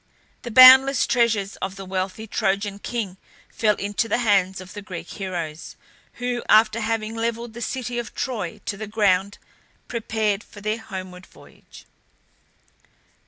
[0.41, 3.17] The boundless treasures of the wealthy Trojan king
[3.53, 5.75] fell into the hands of the Greek heroes,
[6.13, 9.37] who, after having levelled the city of Troy to the ground,
[9.87, 11.85] prepared for their homeward voyage.